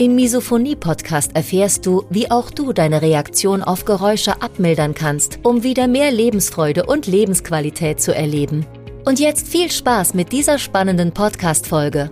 [0.00, 5.88] Im Misophonie-Podcast erfährst du, wie auch du deine Reaktion auf Geräusche abmildern kannst, um wieder
[5.88, 8.64] mehr Lebensfreude und Lebensqualität zu erleben.
[9.04, 12.10] Und jetzt viel Spaß mit dieser spannenden Podcast-Folge.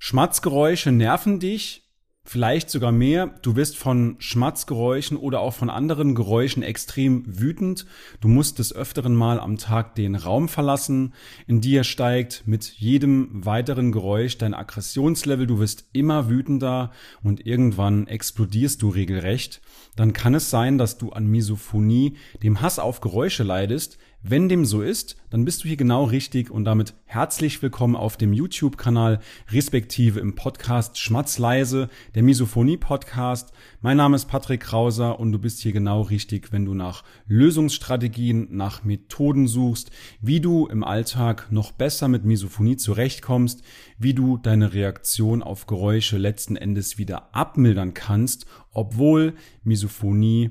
[0.00, 1.87] Schmatzgeräusche nerven dich?
[2.28, 3.34] Vielleicht sogar mehr.
[3.40, 7.86] Du wirst von Schmatzgeräuschen oder auch von anderen Geräuschen extrem wütend.
[8.20, 11.14] Du musst des öfteren Mal am Tag den Raum verlassen.
[11.46, 15.46] In dir steigt mit jedem weiteren Geräusch dein Aggressionslevel.
[15.46, 19.62] Du wirst immer wütender und irgendwann explodierst du regelrecht.
[19.96, 23.98] Dann kann es sein, dass du an Misophonie, dem Hass auf Geräusche leidest,
[24.30, 28.18] wenn dem so ist, dann bist du hier genau richtig und damit herzlich willkommen auf
[28.18, 33.52] dem YouTube-Kanal respektive im Podcast Schmatzleise, der Misophonie-Podcast.
[33.80, 38.48] Mein Name ist Patrick Krauser und du bist hier genau richtig, wenn du nach Lösungsstrategien,
[38.50, 39.90] nach Methoden suchst,
[40.20, 43.62] wie du im Alltag noch besser mit Misophonie zurechtkommst,
[43.98, 49.32] wie du deine Reaktion auf Geräusche letzten Endes wieder abmildern kannst, obwohl
[49.64, 50.50] Misophonie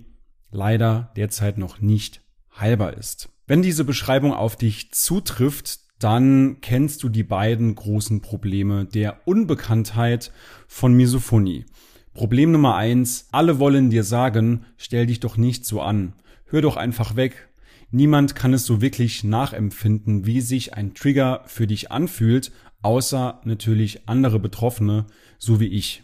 [0.50, 2.22] leider derzeit noch nicht
[2.60, 3.37] heilbar ist.
[3.48, 10.34] Wenn diese Beschreibung auf dich zutrifft, dann kennst du die beiden großen Probleme der Unbekanntheit
[10.68, 11.66] von Misophonie.
[12.14, 16.12] Problem Nummer eins, alle wollen dir sagen, stell dich doch nicht so an.
[16.48, 17.48] Hör doch einfach weg.
[17.90, 24.10] Niemand kann es so wirklich nachempfinden, wie sich ein Trigger für dich anfühlt, außer natürlich
[24.10, 25.06] andere Betroffene,
[25.38, 26.04] so wie ich.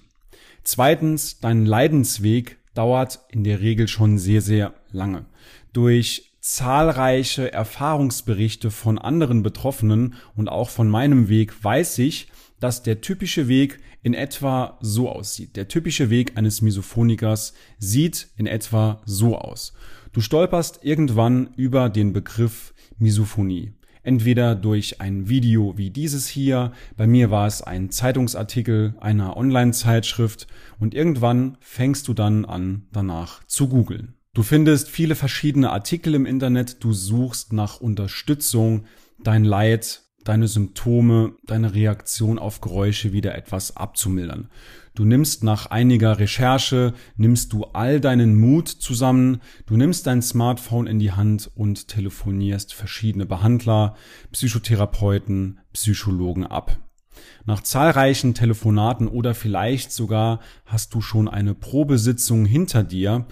[0.63, 5.25] Zweitens, dein Leidensweg dauert in der Regel schon sehr, sehr lange.
[5.73, 12.27] Durch zahlreiche Erfahrungsberichte von anderen Betroffenen und auch von meinem Weg weiß ich,
[12.59, 15.55] dass der typische Weg in etwa so aussieht.
[15.55, 19.73] Der typische Weg eines Misophonikers sieht in etwa so aus.
[20.11, 23.71] Du stolperst irgendwann über den Begriff Misophonie.
[24.03, 30.47] Entweder durch ein Video wie dieses hier, bei mir war es ein Zeitungsartikel einer Online-Zeitschrift
[30.77, 34.15] und irgendwann fängst du dann an, danach zu googeln.
[34.35, 38.85] Du findest viele verschiedene Artikel im Internet, du suchst nach Unterstützung,
[39.23, 44.49] dein Leid, deine Symptome, deine Reaktion auf Geräusche wieder etwas abzumildern.
[44.95, 50.87] Du nimmst nach einiger Recherche, nimmst du all deinen Mut zusammen, du nimmst dein Smartphone
[50.87, 53.95] in die Hand und telefonierst verschiedene Behandler,
[54.31, 56.79] Psychotherapeuten, Psychologen ab.
[57.45, 63.27] Nach zahlreichen Telefonaten oder vielleicht sogar hast du schon eine Probesitzung hinter dir,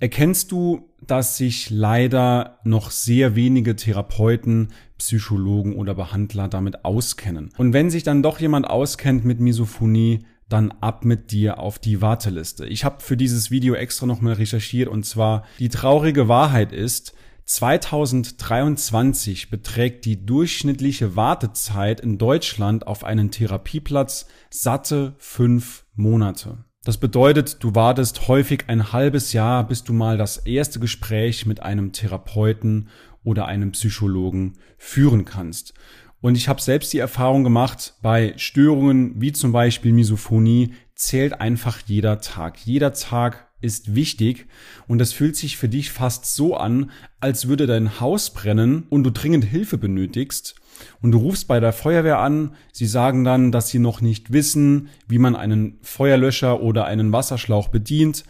[0.00, 7.50] erkennst du, dass sich leider noch sehr wenige Therapeuten, Psychologen oder Behandler damit auskennen.
[7.56, 12.02] Und wenn sich dann doch jemand auskennt mit Misophonie, dann ab mit dir auf die
[12.02, 12.66] Warteliste.
[12.66, 17.14] Ich habe für dieses Video extra nochmal recherchiert und zwar die traurige Wahrheit ist,
[17.46, 26.64] 2023 beträgt die durchschnittliche Wartezeit in Deutschland auf einen Therapieplatz satte fünf Monate.
[26.84, 31.62] Das bedeutet, du wartest häufig ein halbes Jahr, bis du mal das erste Gespräch mit
[31.62, 32.88] einem Therapeuten
[33.22, 35.72] oder einem Psychologen führen kannst.
[36.20, 41.80] Und ich habe selbst die Erfahrung gemacht, bei Störungen wie zum Beispiel Misophonie zählt einfach
[41.86, 42.58] jeder Tag.
[42.66, 44.46] Jeder Tag ist wichtig
[44.86, 49.02] und das fühlt sich für dich fast so an, als würde dein Haus brennen und
[49.04, 50.54] du dringend Hilfe benötigst
[51.00, 54.88] und du rufst bei der Feuerwehr an, sie sagen dann, dass sie noch nicht wissen,
[55.08, 58.24] wie man einen Feuerlöscher oder einen Wasserschlauch bedient.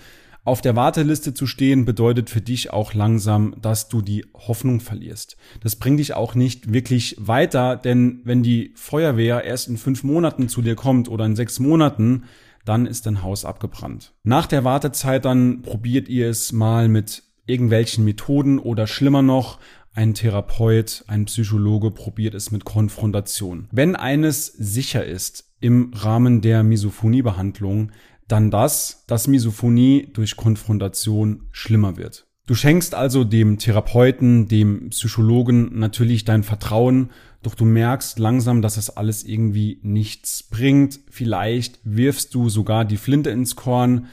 [0.45, 5.39] Auf der Warteliste zu stehen bedeutet für dich auch langsam, dass du die Hoffnung verlierst.
[5.63, 10.49] Das bringt dich auch nicht wirklich weiter, denn wenn die Feuerwehr erst in fünf Monaten
[10.51, 12.25] zu dir kommt oder in sechs Monaten,
[12.65, 14.15] dann ist dein Haus abgebrannt.
[14.23, 19.59] Nach der Wartezeit dann probiert ihr es mal mit irgendwelchen Methoden oder schlimmer noch,
[19.97, 23.69] ein Therapeut, ein Psychologe probiert es mit Konfrontation.
[23.71, 27.93] Wenn eines sicher ist im Rahmen der Misophoniebehandlung,
[28.27, 32.27] dann das, dass Misophonie durch Konfrontation schlimmer wird.
[32.47, 37.11] Du schenkst also dem Therapeuten, dem Psychologen natürlich dein Vertrauen,
[37.47, 41.01] doch du merkst langsam, dass es alles irgendwie nichts bringt.
[41.11, 44.07] Vielleicht wirfst du sogar die Flinte ins Korn,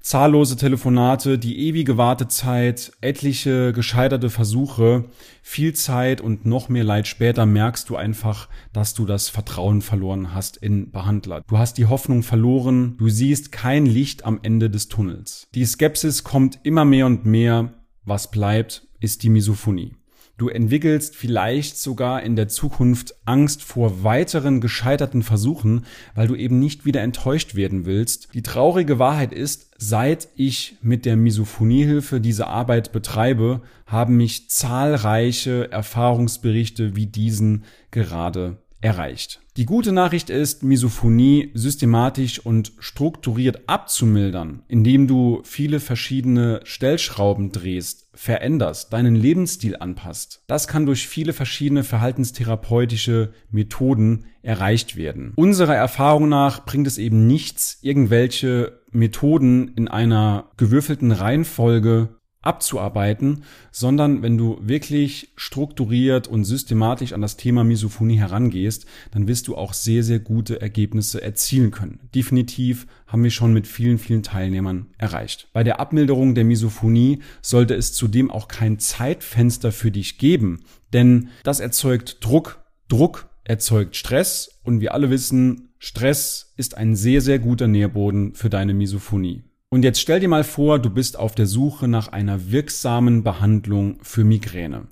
[0.00, 5.04] zahllose Telefonate, die ewige Wartezeit, etliche gescheiterte Versuche,
[5.42, 10.34] viel Zeit und noch mehr Leid später merkst du einfach, dass du das Vertrauen verloren
[10.34, 11.42] hast in Behandler.
[11.46, 15.46] Du hast die Hoffnung verloren, du siehst kein Licht am Ende des Tunnels.
[15.54, 17.74] Die Skepsis kommt immer mehr und mehr,
[18.04, 19.97] was bleibt, ist die Misophonie.
[20.38, 26.60] Du entwickelst vielleicht sogar in der Zukunft Angst vor weiteren gescheiterten Versuchen, weil du eben
[26.60, 28.28] nicht wieder enttäuscht werden willst.
[28.34, 35.72] Die traurige Wahrheit ist, seit ich mit der Misophoniehilfe diese Arbeit betreibe, haben mich zahlreiche
[35.72, 39.40] Erfahrungsberichte wie diesen gerade erreicht.
[39.56, 48.07] Die gute Nachricht ist, Misophonie systematisch und strukturiert abzumildern, indem du viele verschiedene Stellschrauben drehst,
[48.18, 50.42] veränderst, deinen Lebensstil anpasst.
[50.48, 55.32] Das kann durch viele verschiedene verhaltenstherapeutische Methoden erreicht werden.
[55.36, 62.08] Unserer Erfahrung nach bringt es eben nichts, irgendwelche Methoden in einer gewürfelten Reihenfolge
[62.48, 69.46] abzuarbeiten, sondern wenn du wirklich strukturiert und systematisch an das Thema Misophonie herangehst, dann wirst
[69.46, 72.00] du auch sehr, sehr gute Ergebnisse erzielen können.
[72.14, 75.48] Definitiv haben wir schon mit vielen, vielen Teilnehmern erreicht.
[75.52, 81.28] Bei der Abmilderung der Misophonie sollte es zudem auch kein Zeitfenster für dich geben, denn
[81.44, 82.64] das erzeugt Druck.
[82.88, 88.50] Druck erzeugt Stress und wir alle wissen, Stress ist ein sehr, sehr guter Nährboden für
[88.50, 89.44] deine Misophonie.
[89.70, 93.98] Und jetzt stell dir mal vor, du bist auf der Suche nach einer wirksamen Behandlung
[94.02, 94.88] für Migräne.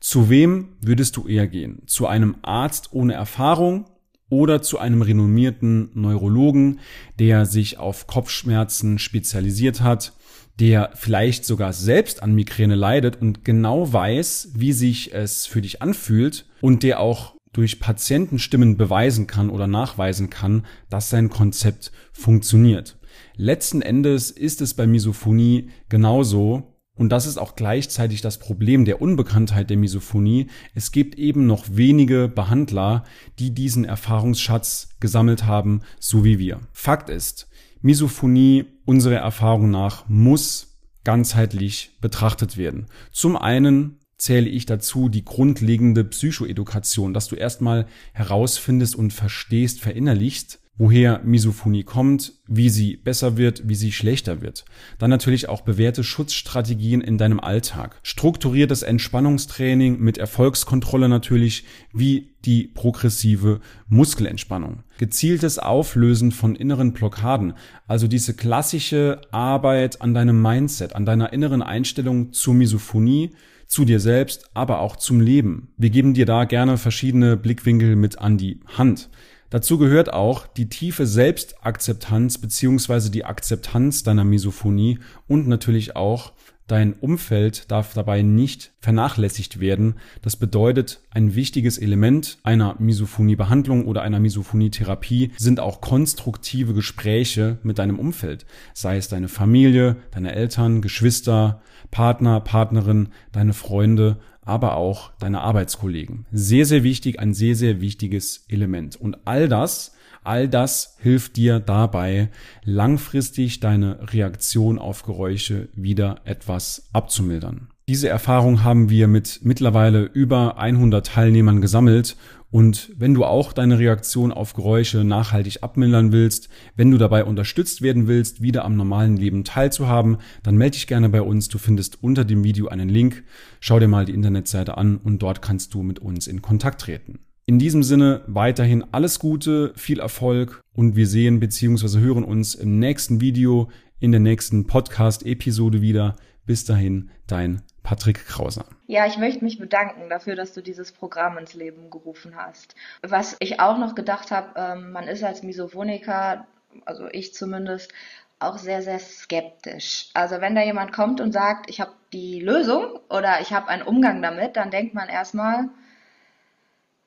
[0.00, 1.82] Zu wem würdest du eher gehen?
[1.86, 3.84] Zu einem Arzt ohne Erfahrung
[4.30, 6.80] oder zu einem renommierten Neurologen,
[7.18, 10.14] der sich auf Kopfschmerzen spezialisiert hat,
[10.58, 15.82] der vielleicht sogar selbst an Migräne leidet und genau weiß, wie sich es für dich
[15.82, 22.96] anfühlt und der auch durch Patientenstimmen beweisen kann oder nachweisen kann, dass sein Konzept funktioniert.
[23.36, 29.02] Letzten Endes ist es bei Misophonie genauso, und das ist auch gleichzeitig das Problem der
[29.02, 30.46] Unbekanntheit der Misophonie.
[30.74, 33.04] Es gibt eben noch wenige Behandler,
[33.40, 36.60] die diesen Erfahrungsschatz gesammelt haben, so wie wir.
[36.72, 37.48] Fakt ist,
[37.82, 42.86] Misophonie unserer Erfahrung nach muss ganzheitlich betrachtet werden.
[43.10, 50.60] Zum einen zähle ich dazu die grundlegende Psychoedukation, dass du erstmal herausfindest und verstehst, verinnerlichst,
[50.76, 54.64] woher Misophonie kommt, wie sie besser wird, wie sie schlechter wird.
[54.98, 57.98] Dann natürlich auch bewährte Schutzstrategien in deinem Alltag.
[58.02, 64.82] Strukturiertes Entspannungstraining mit Erfolgskontrolle natürlich, wie die progressive Muskelentspannung.
[64.98, 67.54] Gezieltes Auflösen von inneren Blockaden,
[67.86, 73.30] also diese klassische Arbeit an deinem Mindset, an deiner inneren Einstellung zur Misophonie,
[73.66, 75.72] zu dir selbst, aber auch zum Leben.
[75.76, 79.08] Wir geben dir da gerne verschiedene Blickwinkel mit an die Hand.
[79.54, 84.98] Dazu gehört auch die tiefe Selbstakzeptanz beziehungsweise die Akzeptanz deiner Misophonie
[85.28, 86.32] und natürlich auch
[86.66, 89.96] Dein Umfeld darf dabei nicht vernachlässigt werden.
[90.22, 97.78] Das bedeutet, ein wichtiges Element einer Misophonie-Behandlung oder einer Misophonie-Therapie sind auch konstruktive Gespräche mit
[97.78, 98.46] deinem Umfeld.
[98.72, 101.60] Sei es deine Familie, deine Eltern, Geschwister,
[101.90, 106.26] Partner, Partnerin, deine Freunde, aber auch deine Arbeitskollegen.
[106.32, 108.96] Sehr, sehr wichtig, ein sehr, sehr wichtiges Element.
[108.96, 109.92] Und all das
[110.24, 112.30] All das hilft dir dabei,
[112.64, 117.68] langfristig deine Reaktion auf Geräusche wieder etwas abzumildern.
[117.86, 122.16] Diese Erfahrung haben wir mit mittlerweile über 100 Teilnehmern gesammelt
[122.54, 127.82] und wenn du auch deine Reaktion auf Geräusche nachhaltig abmildern willst, wenn du dabei unterstützt
[127.82, 131.48] werden willst, wieder am normalen Leben teilzuhaben, dann melde dich gerne bei uns.
[131.48, 133.24] Du findest unter dem Video einen Link.
[133.58, 137.18] Schau dir mal die Internetseite an und dort kannst du mit uns in Kontakt treten.
[137.44, 141.98] In diesem Sinne weiterhin alles Gute, viel Erfolg und wir sehen bzw.
[141.98, 143.68] hören uns im nächsten Video,
[143.98, 146.14] in der nächsten Podcast-Episode wieder.
[146.46, 148.64] Bis dahin, dein Patrick Krauser.
[148.86, 152.74] Ja, ich möchte mich bedanken dafür, dass du dieses Programm ins Leben gerufen hast.
[153.02, 156.46] Was ich auch noch gedacht habe, ähm, man ist als Misophoniker,
[156.86, 157.92] also ich zumindest,
[158.40, 160.08] auch sehr, sehr skeptisch.
[160.14, 163.82] Also wenn da jemand kommt und sagt, ich habe die Lösung oder ich habe einen
[163.82, 165.68] Umgang damit, dann denkt man erstmal,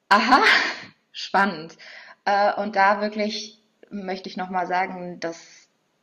[0.09, 0.41] Aha,
[1.11, 1.75] spannend.
[2.25, 5.66] Äh, und da wirklich möchte ich nochmal sagen, dass